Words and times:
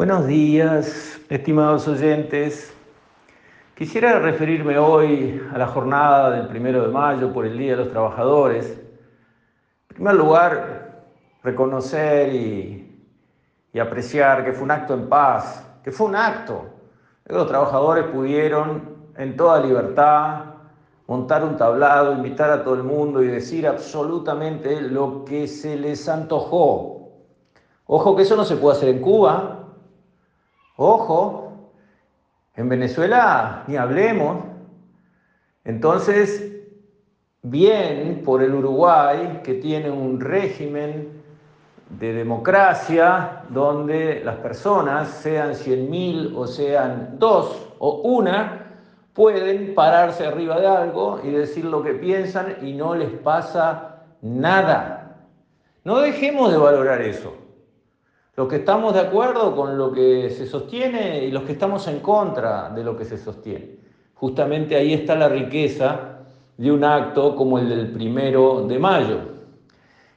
Buenos 0.00 0.26
días, 0.26 1.20
estimados 1.28 1.86
oyentes. 1.86 2.72
Quisiera 3.74 4.18
referirme 4.18 4.78
hoy 4.78 5.46
a 5.52 5.58
la 5.58 5.66
jornada 5.66 6.30
del 6.30 6.48
primero 6.48 6.80
de 6.80 6.88
mayo 6.88 7.34
por 7.34 7.44
el 7.44 7.58
Día 7.58 7.72
de 7.72 7.84
los 7.84 7.90
Trabajadores. 7.90 8.80
En 9.90 9.96
primer 9.96 10.14
lugar, 10.14 11.02
reconocer 11.42 12.34
y, 12.34 12.98
y 13.74 13.78
apreciar 13.78 14.42
que 14.42 14.54
fue 14.54 14.62
un 14.62 14.70
acto 14.70 14.94
en 14.94 15.06
paz, 15.06 15.68
que 15.84 15.92
fue 15.92 16.06
un 16.06 16.16
acto. 16.16 16.64
Los 17.26 17.46
trabajadores 17.46 18.06
pudieron 18.06 19.10
en 19.18 19.36
toda 19.36 19.60
libertad 19.60 20.44
montar 21.08 21.44
un 21.44 21.58
tablado, 21.58 22.14
invitar 22.14 22.48
a 22.48 22.64
todo 22.64 22.72
el 22.72 22.84
mundo 22.84 23.22
y 23.22 23.26
decir 23.26 23.66
absolutamente 23.66 24.80
lo 24.80 25.26
que 25.26 25.46
se 25.46 25.76
les 25.76 26.08
antojó. 26.08 27.10
Ojo 27.84 28.16
que 28.16 28.22
eso 28.22 28.34
no 28.34 28.46
se 28.46 28.56
puede 28.56 28.78
hacer 28.78 28.88
en 28.88 29.02
Cuba, 29.02 29.59
Ojo, 30.82 31.52
en 32.56 32.70
Venezuela 32.70 33.64
ni 33.66 33.76
hablemos. 33.76 34.38
Entonces, 35.62 36.54
bien 37.42 38.22
por 38.24 38.42
el 38.42 38.54
Uruguay, 38.54 39.42
que 39.44 39.52
tiene 39.52 39.90
un 39.90 40.18
régimen 40.18 41.22
de 41.90 42.14
democracia 42.14 43.42
donde 43.50 44.24
las 44.24 44.36
personas, 44.36 45.08
sean 45.08 45.50
100.000 45.52 46.32
o 46.34 46.46
sean 46.46 47.18
dos 47.18 47.74
o 47.78 48.00
una, 48.00 48.72
pueden 49.12 49.74
pararse 49.74 50.26
arriba 50.26 50.58
de 50.58 50.66
algo 50.66 51.20
y 51.22 51.28
decir 51.28 51.66
lo 51.66 51.82
que 51.82 51.92
piensan 51.92 52.56
y 52.62 52.72
no 52.72 52.94
les 52.94 53.10
pasa 53.10 54.06
nada. 54.22 55.18
No 55.84 56.00
dejemos 56.00 56.50
de 56.50 56.56
valorar 56.56 57.02
eso 57.02 57.39
los 58.40 58.48
que 58.48 58.56
estamos 58.56 58.94
de 58.94 59.00
acuerdo 59.00 59.54
con 59.54 59.76
lo 59.76 59.92
que 59.92 60.30
se 60.30 60.46
sostiene 60.46 61.26
y 61.26 61.30
los 61.30 61.42
que 61.42 61.52
estamos 61.52 61.86
en 61.88 62.00
contra 62.00 62.70
de 62.70 62.82
lo 62.82 62.96
que 62.96 63.04
se 63.04 63.18
sostiene. 63.18 63.76
Justamente 64.14 64.76
ahí 64.76 64.94
está 64.94 65.14
la 65.14 65.28
riqueza 65.28 66.20
de 66.56 66.72
un 66.72 66.82
acto 66.82 67.36
como 67.36 67.58
el 67.58 67.68
del 67.68 67.90
primero 67.90 68.66
de 68.66 68.78
mayo. 68.78 69.18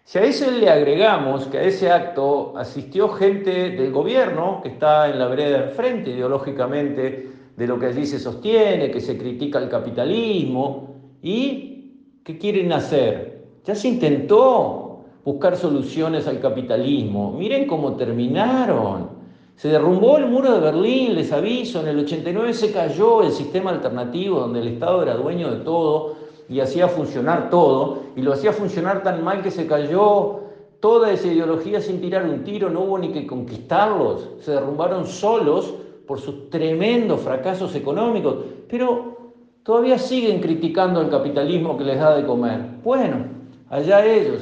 Si 0.06 0.20
a 0.20 0.24
ese 0.24 0.54
le 0.54 0.70
agregamos 0.70 1.48
que 1.48 1.58
a 1.58 1.64
ese 1.64 1.92
acto 1.92 2.54
asistió 2.56 3.10
gente 3.10 3.72
del 3.72 3.92
gobierno 3.92 4.62
que 4.64 4.70
está 4.70 5.10
en 5.10 5.20
la 5.20 5.28
vereda 5.28 5.66
enfrente 5.66 6.12
ideológicamente 6.12 7.30
de 7.58 7.68
lo 7.68 7.78
que 7.78 7.88
allí 7.88 8.06
se 8.06 8.20
sostiene, 8.20 8.90
que 8.90 9.02
se 9.02 9.18
critica 9.18 9.60
el 9.60 9.68
capitalismo 9.68 10.96
y 11.22 12.22
¿qué 12.24 12.38
quieren 12.38 12.72
hacer? 12.72 13.44
Ya 13.66 13.76
se 13.76 13.90
intentó 13.90 14.83
buscar 15.24 15.56
soluciones 15.56 16.28
al 16.28 16.40
capitalismo. 16.40 17.32
Miren 17.32 17.68
cómo 17.68 17.96
terminaron. 17.96 19.10
Se 19.56 19.70
derrumbó 19.70 20.18
el 20.18 20.26
muro 20.28 20.52
de 20.52 20.60
Berlín, 20.60 21.16
les 21.16 21.32
aviso, 21.32 21.82
en 21.82 21.88
el 21.88 22.00
89 22.00 22.54
se 22.54 22.72
cayó 22.72 23.22
el 23.22 23.32
sistema 23.32 23.70
alternativo 23.70 24.40
donde 24.40 24.62
el 24.62 24.68
Estado 24.70 25.04
era 25.04 25.16
dueño 25.16 25.52
de 25.52 25.64
todo 25.64 26.16
y 26.50 26.60
hacía 26.60 26.88
funcionar 26.88 27.50
todo, 27.50 28.00
y 28.16 28.22
lo 28.22 28.34
hacía 28.34 28.52
funcionar 28.52 29.02
tan 29.04 29.24
mal 29.24 29.42
que 29.42 29.52
se 29.52 29.66
cayó 29.66 30.42
toda 30.80 31.12
esa 31.12 31.28
ideología 31.28 31.80
sin 31.80 32.02
tirar 32.02 32.26
un 32.26 32.44
tiro, 32.44 32.70
no 32.70 32.82
hubo 32.82 33.00
ni 33.00 33.14
que 33.14 33.26
conquistarlos, 33.26 34.32
se 34.42 34.52
derrumbaron 34.52 35.08
solos 35.08 35.74
por 36.06 36.20
sus 36.20 36.50
tremendos 36.50 37.22
fracasos 37.22 37.74
económicos, 37.76 38.36
pero 38.68 39.34
todavía 39.64 39.98
siguen 39.98 40.42
criticando 40.42 41.00
al 41.00 41.10
capitalismo 41.10 41.78
que 41.78 41.86
les 41.86 41.98
da 41.98 42.18
de 42.18 42.26
comer. 42.26 42.60
Bueno, 42.84 43.26
allá 43.70 44.06
ellos, 44.06 44.42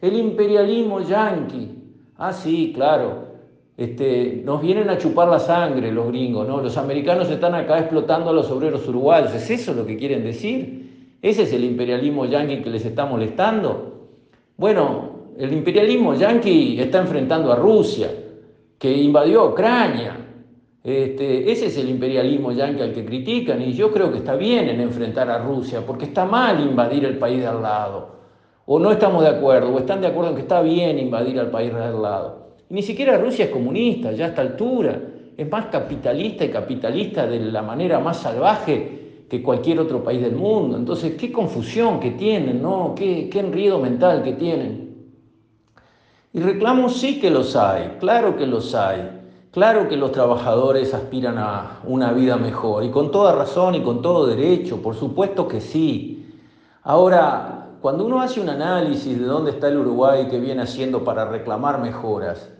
el 0.00 0.16
imperialismo 0.16 1.00
yanqui. 1.00 1.68
Ah, 2.16 2.32
sí, 2.32 2.72
claro. 2.74 3.30
Este, 3.76 4.42
nos 4.44 4.60
vienen 4.60 4.90
a 4.90 4.98
chupar 4.98 5.28
la 5.28 5.38
sangre 5.38 5.90
los 5.90 6.08
gringos, 6.08 6.46
¿no? 6.46 6.60
Los 6.60 6.76
americanos 6.76 7.30
están 7.30 7.54
acá 7.54 7.78
explotando 7.78 8.30
a 8.30 8.32
los 8.32 8.50
obreros 8.50 8.86
uruguayos. 8.88 9.34
¿Es 9.34 9.50
eso 9.50 9.72
lo 9.72 9.86
que 9.86 9.96
quieren 9.96 10.22
decir? 10.22 11.16
¿Ese 11.22 11.42
es 11.42 11.52
el 11.52 11.64
imperialismo 11.64 12.26
yanqui 12.26 12.62
que 12.62 12.70
les 12.70 12.84
está 12.84 13.06
molestando? 13.06 14.08
Bueno, 14.56 15.32
el 15.38 15.52
imperialismo 15.52 16.14
yanqui 16.14 16.78
está 16.78 16.98
enfrentando 16.98 17.52
a 17.52 17.56
Rusia, 17.56 18.10
que 18.78 18.92
invadió 18.92 19.46
Ucrania. 19.46 20.16
Este, 20.82 21.50
ese 21.50 21.66
es 21.66 21.76
el 21.78 21.90
imperialismo 21.90 22.52
yanqui 22.52 22.82
al 22.82 22.92
que 22.92 23.04
critican 23.04 23.60
y 23.62 23.72
yo 23.72 23.90
creo 23.90 24.10
que 24.10 24.18
está 24.18 24.34
bien 24.34 24.68
en 24.68 24.80
enfrentar 24.80 25.30
a 25.30 25.38
Rusia, 25.38 25.84
porque 25.86 26.06
está 26.06 26.24
mal 26.24 26.60
invadir 26.60 27.04
el 27.04 27.18
país 27.18 27.40
de 27.40 27.46
al 27.46 27.62
lado 27.62 28.19
o 28.72 28.78
no 28.78 28.92
estamos 28.92 29.24
de 29.24 29.30
acuerdo, 29.30 29.74
o 29.74 29.80
están 29.80 30.00
de 30.00 30.06
acuerdo 30.06 30.30
en 30.30 30.36
que 30.36 30.42
está 30.42 30.62
bien 30.62 30.96
invadir 30.96 31.40
al 31.40 31.50
país 31.50 31.74
de 31.74 31.82
al 31.82 32.00
lado. 32.00 32.50
Y 32.68 32.74
ni 32.74 32.82
siquiera 32.82 33.18
Rusia 33.18 33.46
es 33.46 33.50
comunista, 33.50 34.12
ya 34.12 34.26
a 34.26 34.28
esta 34.28 34.42
altura. 34.42 34.96
Es 35.36 35.50
más 35.50 35.66
capitalista 35.66 36.44
y 36.44 36.50
capitalista 36.50 37.26
de 37.26 37.40
la 37.40 37.62
manera 37.62 37.98
más 37.98 38.18
salvaje 38.18 39.24
que 39.28 39.42
cualquier 39.42 39.80
otro 39.80 40.04
país 40.04 40.22
del 40.22 40.36
mundo. 40.36 40.76
Entonces, 40.76 41.16
qué 41.16 41.32
confusión 41.32 41.98
que 41.98 42.12
tienen, 42.12 42.62
¿no? 42.62 42.94
Qué, 42.94 43.28
qué 43.28 43.40
enredo 43.40 43.80
mental 43.80 44.22
que 44.22 44.34
tienen. 44.34 45.10
Y 46.32 46.38
reclamos 46.38 47.00
sí 47.00 47.18
que 47.18 47.28
los 47.28 47.56
hay, 47.56 47.96
claro 47.98 48.36
que 48.36 48.46
los 48.46 48.72
hay. 48.76 49.18
Claro 49.50 49.88
que 49.88 49.96
los 49.96 50.12
trabajadores 50.12 50.94
aspiran 50.94 51.38
a 51.38 51.80
una 51.82 52.12
vida 52.12 52.36
mejor 52.36 52.84
y 52.84 52.90
con 52.90 53.10
toda 53.10 53.34
razón 53.34 53.74
y 53.74 53.82
con 53.82 54.00
todo 54.00 54.26
derecho, 54.26 54.80
por 54.80 54.94
supuesto 54.94 55.48
que 55.48 55.60
sí. 55.60 56.36
Ahora, 56.84 57.60
cuando 57.80 58.04
uno 58.04 58.20
hace 58.20 58.40
un 58.40 58.48
análisis 58.48 59.18
de 59.18 59.24
dónde 59.24 59.52
está 59.52 59.68
el 59.68 59.78
Uruguay 59.78 60.28
que 60.28 60.38
viene 60.38 60.62
haciendo 60.62 61.02
para 61.02 61.24
reclamar 61.24 61.80
mejoras, 61.80 62.50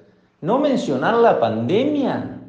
¿no 0.41 0.59
mencionar 0.59 1.15
la 1.17 1.39
pandemia? 1.39 2.41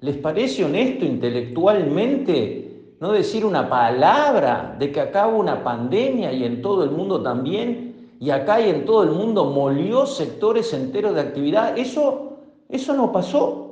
¿Les 0.00 0.16
parece 0.16 0.64
honesto 0.64 1.04
intelectualmente 1.04 2.94
no 3.00 3.12
decir 3.12 3.44
una 3.44 3.68
palabra 3.68 4.76
de 4.78 4.92
que 4.92 5.00
acá 5.00 5.26
hubo 5.26 5.38
una 5.38 5.64
pandemia 5.64 6.32
y 6.32 6.44
en 6.44 6.62
todo 6.62 6.84
el 6.84 6.90
mundo 6.90 7.22
también? 7.22 8.16
Y 8.20 8.30
acá 8.30 8.60
y 8.60 8.70
en 8.70 8.84
todo 8.84 9.02
el 9.02 9.10
mundo 9.10 9.46
molió 9.46 10.06
sectores 10.06 10.72
enteros 10.72 11.14
de 11.14 11.22
actividad. 11.22 11.76
Eso, 11.76 12.38
eso 12.68 12.94
no 12.94 13.10
pasó. 13.10 13.62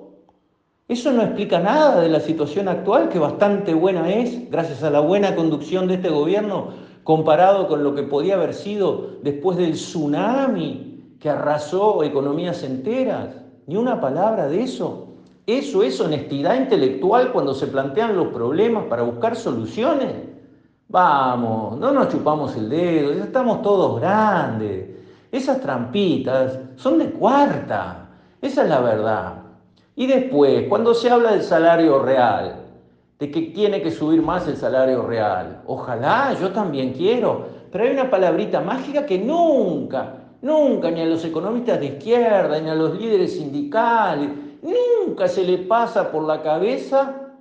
Eso 0.89 1.13
no 1.13 1.23
explica 1.23 1.61
nada 1.61 2.01
de 2.01 2.09
la 2.09 2.19
situación 2.19 2.67
actual, 2.67 3.11
que 3.11 3.21
bastante 3.21 3.75
buena 3.75 4.13
es, 4.13 4.51
gracias 4.51 4.83
a 4.83 4.91
la 4.91 4.99
buena 4.99 5.37
conducción 5.37 5.87
de 5.87 5.95
este 5.95 6.09
gobierno, 6.09 6.90
comparado 7.05 7.67
con 7.69 7.83
lo 7.83 7.95
que 7.95 8.03
podía 8.03 8.35
haber 8.35 8.55
sido 8.55 9.17
después 9.23 9.57
del 9.57 9.73
tsunami 9.73 11.17
que 11.19 11.31
arrasó 11.31 12.03
economías 12.03 12.63
enteras. 12.63 13.35
Ni 13.67 13.77
una 13.77 14.01
palabra 14.01 14.49
de 14.49 14.63
eso. 14.63 15.09
Eso 15.47 15.83
es 15.83 16.01
honestidad 16.01 16.57
intelectual 16.57 17.33
cuando 17.33 17.55
se 17.55 17.67
plantean 17.67 18.17
los 18.17 18.29
problemas 18.29 18.85
para 18.85 19.03
buscar 19.03 19.37
soluciones. 19.37 20.15
Vamos, 20.89 21.79
no 21.79 21.93
nos 21.93 22.09
chupamos 22.09 22.57
el 22.57 22.69
dedo, 22.69 23.13
ya 23.13 23.25
estamos 23.25 23.63
todos 23.63 24.01
grandes. 24.01 24.89
Esas 25.31 25.61
trampitas 25.61 26.59
son 26.77 26.99
de 26.99 27.11
cuarta, 27.11 28.09
esa 28.43 28.63
es 28.65 28.69
la 28.69 28.81
verdad. 28.81 29.35
Y 29.95 30.07
después, 30.07 30.67
cuando 30.69 30.95
se 30.95 31.11
habla 31.11 31.33
del 31.33 31.43
salario 31.43 32.01
real, 32.01 32.60
de 33.21 33.31
que 33.31 33.43
tiene 33.43 33.83
que 33.83 33.91
subir 33.91 34.23
más 34.23 34.49
el 34.49 34.57
salario 34.57 35.03
real. 35.03 35.61
Ojalá, 35.67 36.35
yo 36.41 36.53
también 36.53 36.95
quiero, 36.95 37.45
pero 37.71 37.85
hay 37.85 37.91
una 37.91 38.09
palabrita 38.09 38.63
mágica 38.63 39.05
que 39.05 39.19
nunca, 39.19 40.15
nunca, 40.41 40.91
ni 40.91 41.03
a 41.03 41.07
los 41.07 41.23
economistas 41.27 41.79
de 41.79 41.87
izquierda, 41.87 42.59
ni 42.59 42.71
a 42.71 42.75
los 42.75 42.99
líderes 42.99 43.35
sindicales, 43.35 44.31
nunca 44.63 45.29
se 45.29 45.45
le 45.45 45.59
pasa 45.59 46.11
por 46.11 46.25
la 46.25 46.43
cabeza 46.43 47.35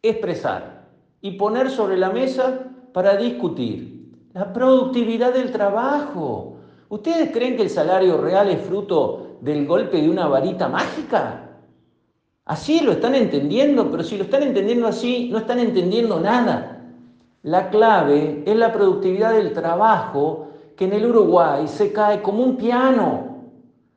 expresar 0.00 0.84
y 1.20 1.32
poner 1.32 1.68
sobre 1.68 1.96
la 1.96 2.10
mesa 2.10 2.70
para 2.92 3.16
discutir. 3.16 4.12
La 4.34 4.52
productividad 4.52 5.34
del 5.34 5.50
trabajo. 5.50 6.58
¿Ustedes 6.88 7.32
creen 7.32 7.56
que 7.56 7.62
el 7.62 7.70
salario 7.70 8.18
real 8.18 8.50
es 8.50 8.60
fruto 8.60 9.38
del 9.40 9.66
golpe 9.66 10.00
de 10.00 10.08
una 10.08 10.28
varita 10.28 10.68
mágica? 10.68 11.53
Así 12.46 12.80
lo 12.80 12.92
están 12.92 13.14
entendiendo, 13.14 13.90
pero 13.90 14.02
si 14.02 14.18
lo 14.18 14.24
están 14.24 14.42
entendiendo 14.42 14.86
así, 14.86 15.30
no 15.32 15.38
están 15.38 15.58
entendiendo 15.58 16.20
nada. 16.20 16.82
La 17.42 17.70
clave 17.70 18.42
es 18.46 18.56
la 18.56 18.72
productividad 18.72 19.32
del 19.32 19.52
trabajo 19.52 20.48
que 20.76 20.84
en 20.84 20.92
el 20.92 21.06
Uruguay 21.06 21.66
se 21.68 21.92
cae 21.92 22.20
como 22.20 22.42
un 22.42 22.56
piano. 22.56 23.34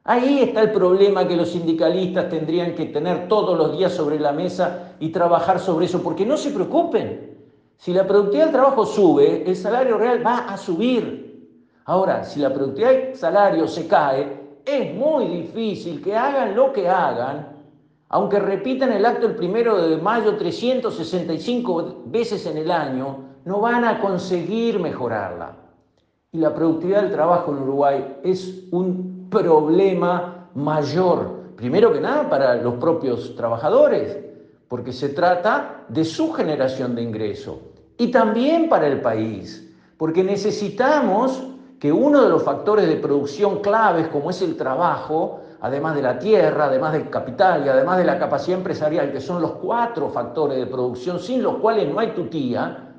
Ahí 0.05 0.39
está 0.39 0.61
el 0.61 0.71
problema 0.71 1.27
que 1.27 1.35
los 1.35 1.51
sindicalistas 1.51 2.29
tendrían 2.29 2.73
que 2.73 2.85
tener 2.85 3.27
todos 3.27 3.57
los 3.57 3.77
días 3.77 3.91
sobre 3.91 4.17
la 4.19 4.31
mesa 4.31 4.93
y 4.99 5.09
trabajar 5.09 5.59
sobre 5.59 5.85
eso, 5.85 6.01
porque 6.01 6.25
no 6.25 6.37
se 6.37 6.51
preocupen. 6.51 7.37
Si 7.75 7.93
la 7.93 8.07
productividad 8.07 8.45
del 8.45 8.53
trabajo 8.53 8.85
sube, 8.85 9.43
el 9.45 9.55
salario 9.57 9.97
real 9.97 10.25
va 10.25 10.39
a 10.47 10.57
subir. 10.57 11.49
Ahora, 11.83 12.23
si 12.23 12.39
la 12.39 12.53
productividad 12.53 12.91
del 12.91 13.15
salario 13.15 13.67
se 13.67 13.87
cae, 13.87 14.39
es 14.65 14.93
muy 14.95 15.25
difícil 15.27 16.01
que 16.01 16.15
hagan 16.15 16.55
lo 16.55 16.71
que 16.71 16.87
hagan, 16.87 17.56
aunque 18.09 18.39
repitan 18.39 18.91
el 18.91 19.05
acto 19.05 19.27
el 19.27 19.35
primero 19.35 19.81
de 19.81 19.97
mayo 19.97 20.37
365 20.37 22.03
veces 22.05 22.45
en 22.45 22.57
el 22.57 22.71
año, 22.71 23.25
no 23.45 23.59
van 23.59 23.85
a 23.85 23.99
conseguir 23.99 24.79
mejorarla. 24.79 25.55
Y 26.31 26.37
la 26.37 26.53
productividad 26.53 27.03
del 27.03 27.11
trabajo 27.11 27.51
en 27.51 27.63
Uruguay 27.63 28.17
es 28.23 28.63
un 28.71 29.27
problema 29.29 30.49
mayor 30.55 31.37
primero 31.57 31.91
que 31.91 31.99
nada 31.99 32.29
para 32.29 32.55
los 32.55 32.75
propios 32.75 33.35
trabajadores, 33.35 34.15
porque 34.69 34.93
se 34.93 35.09
trata 35.09 35.83
de 35.89 36.05
su 36.05 36.31
generación 36.31 36.95
de 36.95 37.01
ingreso, 37.01 37.59
y 37.97 38.11
también 38.11 38.69
para 38.69 38.87
el 38.87 39.01
país, 39.01 39.67
porque 39.97 40.23
necesitamos 40.23 41.43
que 41.79 41.91
uno 41.91 42.21
de 42.21 42.29
los 42.29 42.43
factores 42.43 42.87
de 42.87 42.95
producción 42.95 43.61
claves, 43.61 44.07
como 44.09 44.29
es 44.29 44.41
el 44.41 44.55
trabajo, 44.55 45.41
además 45.61 45.95
de 45.95 46.01
la 46.01 46.19
tierra, 46.19 46.65
además 46.65 46.93
del 46.93 47.09
capital 47.09 47.65
y 47.65 47.69
además 47.69 47.97
de 47.97 48.05
la 48.05 48.19
capacidad 48.19 48.57
empresarial, 48.57 49.11
que 49.11 49.21
son 49.21 49.41
los 49.41 49.53
cuatro 49.53 50.09
factores 50.09 50.57
de 50.57 50.65
producción 50.65 51.19
sin 51.19 51.41
los 51.41 51.55
cuales 51.55 51.91
no 51.91 51.99
hay 51.99 52.11
tutía, 52.11 52.93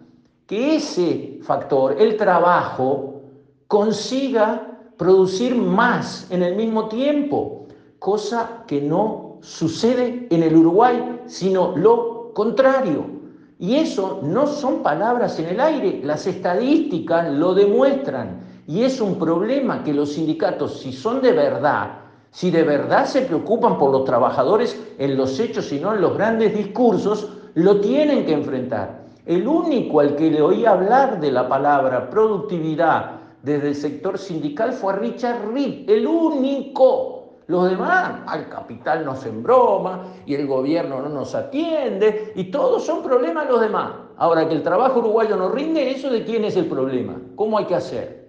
que 0.46 0.76
ese 0.76 1.38
factor, 1.42 1.96
el 2.00 2.16
trabajo, 2.16 3.22
consiga 3.66 4.78
producir 4.96 5.54
más 5.54 6.26
en 6.30 6.42
el 6.42 6.56
mismo 6.56 6.88
tiempo, 6.88 7.66
cosa 7.98 8.64
que 8.66 8.80
no 8.80 9.38
sucede 9.40 10.26
en 10.30 10.42
el 10.42 10.56
Uruguay, 10.56 11.20
sino 11.26 11.76
lo 11.76 12.32
contrario. 12.32 13.18
Y 13.58 13.76
eso 13.76 14.20
no 14.22 14.46
son 14.46 14.82
palabras 14.82 15.38
en 15.38 15.48
el 15.48 15.60
aire, 15.60 16.00
las 16.04 16.26
estadísticas 16.26 17.30
lo 17.32 17.54
demuestran. 17.54 18.40
Y 18.66 18.84
es 18.84 19.00
un 19.00 19.18
problema 19.18 19.82
que 19.82 19.94
los 19.94 20.12
sindicatos, 20.12 20.80
si 20.80 20.92
son 20.92 21.20
de 21.20 21.32
verdad, 21.32 22.07
si 22.30 22.50
de 22.50 22.62
verdad 22.62 23.06
se 23.06 23.22
preocupan 23.22 23.78
por 23.78 23.90
los 23.90 24.04
trabajadores 24.04 24.80
en 24.98 25.16
los 25.16 25.38
hechos 25.40 25.72
y 25.72 25.80
no 25.80 25.94
en 25.94 26.00
los 26.00 26.14
grandes 26.16 26.54
discursos, 26.54 27.28
lo 27.54 27.80
tienen 27.80 28.24
que 28.26 28.32
enfrentar. 28.32 29.06
El 29.26 29.46
único 29.46 30.00
al 30.00 30.16
que 30.16 30.30
le 30.30 30.40
oí 30.40 30.64
hablar 30.64 31.20
de 31.20 31.30
la 31.30 31.48
palabra 31.48 32.08
productividad 32.08 33.18
desde 33.42 33.68
el 33.68 33.74
sector 33.74 34.18
sindical 34.18 34.72
fue 34.72 34.92
a 34.92 34.96
Richard 34.96 35.52
Reed, 35.52 35.88
el 35.88 36.06
único. 36.06 37.14
Los 37.46 37.70
demás, 37.70 38.20
al 38.26 38.48
capital 38.48 39.04
nos 39.04 39.24
embroma 39.24 40.04
y 40.26 40.34
el 40.34 40.46
gobierno 40.46 41.00
no 41.00 41.08
nos 41.08 41.34
atiende 41.34 42.32
y 42.36 42.44
todos 42.44 42.84
son 42.84 43.02
problemas 43.02 43.48
los 43.48 43.60
demás. 43.60 43.92
Ahora 44.18 44.48
que 44.48 44.54
el 44.54 44.62
trabajo 44.62 44.98
uruguayo 44.98 45.36
no 45.36 45.48
rinde, 45.48 45.90
¿eso 45.90 46.10
de 46.10 46.24
quién 46.24 46.44
es 46.44 46.56
el 46.56 46.66
problema? 46.66 47.20
¿Cómo 47.36 47.56
hay 47.56 47.64
que 47.64 47.74
hacer? 47.74 48.28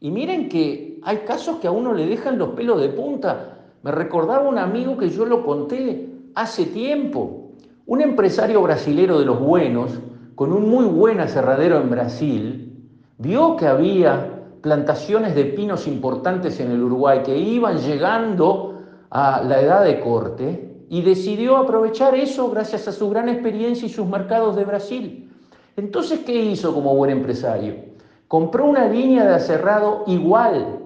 Y 0.00 0.10
miren 0.10 0.48
que 0.48 0.87
hay 1.08 1.20
casos 1.20 1.56
que 1.56 1.66
a 1.66 1.70
uno 1.70 1.94
le 1.94 2.04
dejan 2.04 2.36
los 2.36 2.50
pelos 2.50 2.82
de 2.82 2.90
punta. 2.90 3.60
Me 3.82 3.90
recordaba 3.90 4.46
un 4.46 4.58
amigo 4.58 4.98
que 4.98 5.08
yo 5.08 5.24
lo 5.24 5.42
conté 5.42 6.06
hace 6.34 6.66
tiempo. 6.66 7.52
Un 7.86 8.02
empresario 8.02 8.60
brasilero 8.60 9.18
de 9.18 9.24
los 9.24 9.40
buenos, 9.40 9.90
con 10.34 10.52
un 10.52 10.68
muy 10.68 10.84
buen 10.84 11.18
aserradero 11.20 11.80
en 11.80 11.88
Brasil, 11.88 12.90
vio 13.16 13.56
que 13.56 13.66
había 13.66 14.42
plantaciones 14.60 15.34
de 15.34 15.46
pinos 15.46 15.86
importantes 15.86 16.60
en 16.60 16.72
el 16.72 16.82
Uruguay 16.82 17.22
que 17.24 17.38
iban 17.38 17.78
llegando 17.78 18.82
a 19.08 19.42
la 19.42 19.62
edad 19.62 19.84
de 19.84 20.00
corte 20.00 20.84
y 20.90 21.00
decidió 21.00 21.56
aprovechar 21.56 22.14
eso 22.16 22.50
gracias 22.50 22.86
a 22.86 22.92
su 22.92 23.08
gran 23.08 23.30
experiencia 23.30 23.86
y 23.86 23.88
sus 23.88 24.06
mercados 24.06 24.56
de 24.56 24.66
Brasil. 24.66 25.32
Entonces, 25.74 26.20
¿qué 26.26 26.34
hizo 26.34 26.74
como 26.74 26.94
buen 26.94 27.10
empresario? 27.12 27.88
compró 28.28 28.66
una 28.66 28.86
línea 28.86 29.24
de 29.24 29.34
aserrado 29.34 30.04
igual 30.06 30.77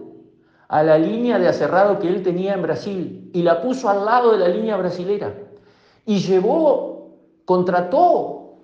a 0.72 0.82
la 0.82 0.96
línea 0.96 1.38
de 1.38 1.48
aserrado 1.48 1.98
que 1.98 2.08
él 2.08 2.22
tenía 2.22 2.54
en 2.54 2.62
Brasil 2.62 3.30
y 3.34 3.42
la 3.42 3.60
puso 3.60 3.90
al 3.90 4.06
lado 4.06 4.32
de 4.32 4.38
la 4.38 4.48
línea 4.48 4.78
brasilera. 4.78 5.34
Y 6.06 6.20
llevó, 6.20 7.10
contrató 7.44 8.54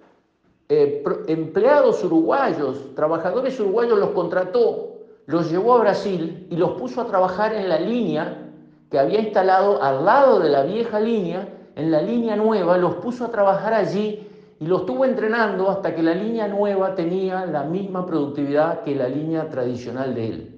eh, 0.70 1.04
empleados 1.26 2.02
uruguayos, 2.02 2.94
trabajadores 2.94 3.60
uruguayos 3.60 3.98
los 3.98 4.10
contrató, 4.12 5.00
los 5.26 5.50
llevó 5.50 5.74
a 5.74 5.80
Brasil 5.80 6.46
y 6.48 6.56
los 6.56 6.70
puso 6.80 7.02
a 7.02 7.06
trabajar 7.06 7.52
en 7.52 7.68
la 7.68 7.78
línea 7.78 8.52
que 8.90 8.98
había 8.98 9.20
instalado 9.20 9.82
al 9.82 10.06
lado 10.06 10.40
de 10.40 10.48
la 10.48 10.62
vieja 10.62 10.98
línea, 11.00 11.46
en 11.76 11.90
la 11.90 12.00
línea 12.00 12.36
nueva, 12.36 12.78
los 12.78 12.94
puso 12.94 13.26
a 13.26 13.30
trabajar 13.30 13.74
allí 13.74 14.26
y 14.58 14.64
lo 14.64 14.78
estuvo 14.78 15.04
entrenando 15.04 15.68
hasta 15.68 15.94
que 15.94 16.02
la 16.02 16.14
línea 16.14 16.48
nueva 16.48 16.94
tenía 16.94 17.44
la 17.44 17.64
misma 17.64 18.06
productividad 18.06 18.82
que 18.82 18.94
la 18.94 19.10
línea 19.10 19.50
tradicional 19.50 20.14
de 20.14 20.26
él. 20.26 20.57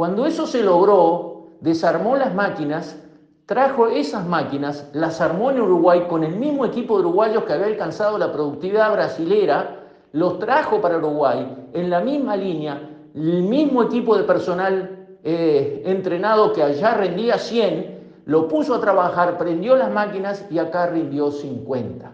Cuando 0.00 0.24
eso 0.24 0.46
se 0.46 0.62
logró, 0.62 1.48
desarmó 1.60 2.16
las 2.16 2.34
máquinas, 2.34 2.98
trajo 3.44 3.88
esas 3.88 4.26
máquinas, 4.26 4.88
las 4.94 5.20
armó 5.20 5.50
en 5.50 5.60
Uruguay 5.60 6.06
con 6.08 6.24
el 6.24 6.36
mismo 6.36 6.64
equipo 6.64 6.94
de 6.94 7.00
uruguayos 7.00 7.44
que 7.44 7.52
había 7.52 7.66
alcanzado 7.66 8.16
la 8.16 8.32
productividad 8.32 8.90
brasilera, 8.92 9.90
los 10.12 10.38
trajo 10.38 10.80
para 10.80 10.96
Uruguay 10.96 11.68
en 11.74 11.90
la 11.90 12.00
misma 12.00 12.34
línea, 12.34 12.80
el 13.14 13.42
mismo 13.42 13.82
equipo 13.82 14.16
de 14.16 14.22
personal 14.22 15.18
eh, 15.22 15.82
entrenado 15.84 16.54
que 16.54 16.62
allá 16.62 16.94
rendía 16.94 17.36
100, 17.36 18.22
lo 18.24 18.48
puso 18.48 18.74
a 18.74 18.80
trabajar, 18.80 19.36
prendió 19.36 19.76
las 19.76 19.92
máquinas 19.92 20.46
y 20.50 20.58
acá 20.60 20.86
rindió 20.86 21.30
50. 21.30 22.10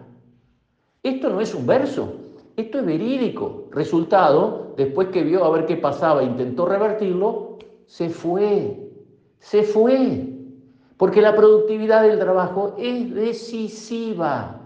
Esto 1.03 1.29
no 1.29 1.39
es 1.39 1.55
un 1.55 1.65
verso, 1.65 2.15
esto 2.57 2.79
es 2.79 2.85
verídico. 2.85 3.69
Resultado, 3.71 4.73
después 4.75 5.07
que 5.07 5.23
vio 5.23 5.45
a 5.45 5.51
ver 5.51 5.65
qué 5.65 5.77
pasaba 5.77 6.21
e 6.21 6.25
intentó 6.25 6.65
revertirlo, 6.65 7.55
se 7.87 8.09
fue, 8.09 8.77
se 9.39 9.63
fue. 9.63 10.33
Porque 10.97 11.21
la 11.21 11.35
productividad 11.35 12.03
del 12.03 12.19
trabajo 12.19 12.75
es 12.77 13.13
decisiva. 13.13 14.61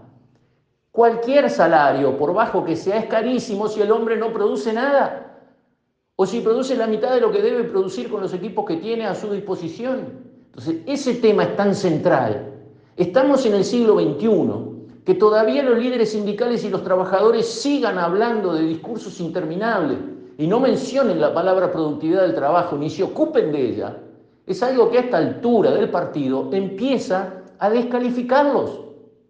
Cualquier 0.90 1.48
salario, 1.48 2.18
por 2.18 2.34
bajo 2.34 2.64
que 2.64 2.76
sea, 2.76 2.98
es 2.98 3.06
carísimo 3.06 3.68
si 3.68 3.80
el 3.80 3.90
hombre 3.90 4.16
no 4.16 4.32
produce 4.32 4.72
nada. 4.72 5.40
O 6.16 6.26
si 6.26 6.40
produce 6.40 6.76
la 6.76 6.86
mitad 6.86 7.14
de 7.14 7.20
lo 7.20 7.30
que 7.30 7.42
debe 7.42 7.64
producir 7.64 8.10
con 8.10 8.20
los 8.20 8.34
equipos 8.34 8.66
que 8.66 8.76
tiene 8.76 9.06
a 9.06 9.14
su 9.14 9.32
disposición. 9.32 10.32
Entonces, 10.46 10.82
ese 10.86 11.14
tema 11.14 11.44
es 11.44 11.56
tan 11.56 11.74
central. 11.74 12.52
Estamos 12.96 13.46
en 13.46 13.54
el 13.54 13.64
siglo 13.64 13.98
XXI 13.98 15.04
que 15.04 15.14
todavía 15.14 15.62
los 15.62 15.78
líderes 15.78 16.12
sindicales 16.12 16.64
y 16.64 16.70
los 16.70 16.84
trabajadores 16.84 17.48
sigan 17.48 17.98
hablando 17.98 18.52
de 18.54 18.62
discursos 18.62 19.18
interminables 19.20 19.98
y 20.42 20.48
no 20.48 20.58
mencionen 20.58 21.20
la 21.20 21.32
palabra 21.32 21.70
productividad 21.70 22.22
del 22.22 22.34
trabajo 22.34 22.76
ni 22.76 22.90
se 22.90 23.04
ocupen 23.04 23.52
de 23.52 23.64
ella, 23.64 23.96
es 24.44 24.60
algo 24.64 24.90
que 24.90 24.98
a 24.98 25.02
esta 25.02 25.18
altura 25.18 25.70
del 25.70 25.88
partido 25.88 26.50
empieza 26.52 27.44
a 27.60 27.70
descalificarlos, 27.70 28.80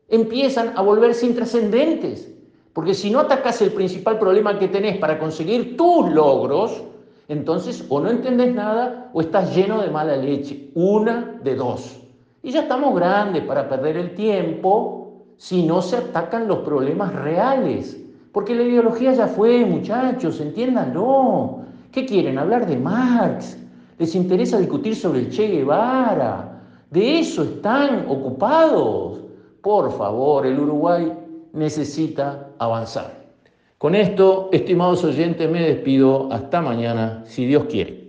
empiezan 0.08 0.72
a 0.74 0.80
volverse 0.80 1.26
intrascendentes, 1.26 2.32
porque 2.72 2.94
si 2.94 3.10
no 3.10 3.20
atacas 3.20 3.60
el 3.60 3.72
principal 3.72 4.18
problema 4.18 4.58
que 4.58 4.68
tenés 4.68 4.96
para 4.96 5.18
conseguir 5.18 5.76
tus 5.76 6.10
logros, 6.10 6.82
entonces 7.28 7.84
o 7.90 8.00
no 8.00 8.08
entendés 8.08 8.54
nada 8.54 9.10
o 9.12 9.20
estás 9.20 9.54
lleno 9.54 9.82
de 9.82 9.90
mala 9.90 10.16
leche, 10.16 10.70
una 10.74 11.38
de 11.44 11.56
dos. 11.56 12.00
Y 12.42 12.52
ya 12.52 12.62
estamos 12.62 12.94
grandes 12.94 13.44
para 13.44 13.68
perder 13.68 13.98
el 13.98 14.14
tiempo 14.14 15.12
si 15.36 15.62
no 15.62 15.82
se 15.82 15.98
atacan 15.98 16.48
los 16.48 16.60
problemas 16.60 17.14
reales. 17.14 18.01
Porque 18.32 18.54
la 18.54 18.62
ideología 18.62 19.12
ya 19.12 19.26
fue, 19.26 19.64
muchachos, 19.64 20.40
entiéndanlo. 20.40 21.60
¿Qué 21.92 22.06
quieren? 22.06 22.38
¿Hablar 22.38 22.66
de 22.66 22.76
Marx? 22.76 23.58
¿Les 23.98 24.14
interesa 24.14 24.58
discutir 24.58 24.96
sobre 24.96 25.28
Che 25.28 25.46
Guevara? 25.46 26.60
¿De 26.90 27.18
eso 27.18 27.42
están 27.42 28.06
ocupados? 28.08 29.20
Por 29.60 29.92
favor, 29.92 30.46
el 30.46 30.58
Uruguay 30.58 31.12
necesita 31.52 32.48
avanzar. 32.58 33.22
Con 33.76 33.94
esto, 33.94 34.48
estimados 34.52 35.04
oyentes, 35.04 35.50
me 35.50 35.60
despido. 35.60 36.32
Hasta 36.32 36.62
mañana, 36.62 37.22
si 37.26 37.46
Dios 37.46 37.64
quiere. 37.64 38.01